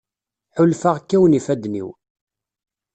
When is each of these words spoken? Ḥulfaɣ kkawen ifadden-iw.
Ḥulfaɣ 0.57 0.95
kkawen 1.01 1.37
ifadden-iw. 1.39 1.89